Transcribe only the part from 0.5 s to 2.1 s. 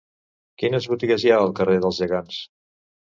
Quines botigues hi ha al carrer dels